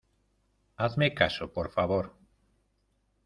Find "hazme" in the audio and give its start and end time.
0.77-1.13